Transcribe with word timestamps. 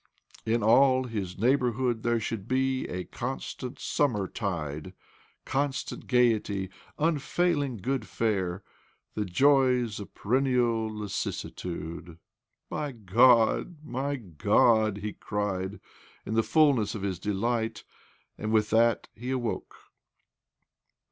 In 0.47 0.63
all 0.63 1.03
his 1.03 1.37
neighbourhood 1.37 2.01
there 2.01 2.19
should 2.19 2.47
be 2.47 3.05
constant 3.11 3.77
summertide, 3.77 4.93
constant 5.45 6.07
gaiety, 6.07 6.71
unfailing 6.97 7.77
good 7.77 8.07
fare, 8.07 8.63
the 9.13 9.25
joys 9.25 9.99
of 9.99 10.15
perennial 10.15 10.91
lassitude...." 10.91 12.17
My 12.71 12.93
God, 12.93 13.75
my 13.85 14.15
God 14.15 14.97
I" 14.97 15.01
he 15.01 15.13
cried 15.13 15.79
in 16.25 16.33
the 16.33 16.41
full 16.41 16.73
ness 16.73 16.95
of 16.95 17.03
his 17.03 17.19
delight: 17.19 17.83
and 18.39 18.51
with 18.51 18.71
that 18.71 19.07
he 19.13 19.29
awoke. 19.29 19.75